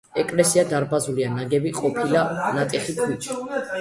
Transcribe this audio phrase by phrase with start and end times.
[0.21, 2.25] ეკლესია დარბაზულია, ნაგები ყოფილა
[2.59, 3.31] ნატეხი ქვით.